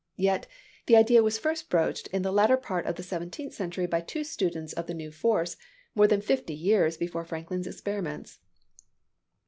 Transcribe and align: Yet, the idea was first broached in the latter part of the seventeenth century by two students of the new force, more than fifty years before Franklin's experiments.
Yet, 0.17 0.47
the 0.87 0.95
idea 0.95 1.21
was 1.21 1.37
first 1.37 1.69
broached 1.69 2.07
in 2.07 2.23
the 2.23 2.31
latter 2.33 2.57
part 2.57 2.87
of 2.87 2.95
the 2.95 3.03
seventeenth 3.03 3.53
century 3.53 3.85
by 3.85 4.01
two 4.01 4.23
students 4.23 4.73
of 4.73 4.87
the 4.87 4.95
new 4.95 5.11
force, 5.11 5.57
more 5.93 6.07
than 6.07 6.21
fifty 6.21 6.55
years 6.55 6.97
before 6.97 7.23
Franklin's 7.23 7.67
experiments. 7.67 8.39